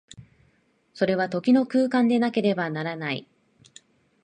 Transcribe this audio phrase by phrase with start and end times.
[0.95, 3.27] それは時の空間でなければならない。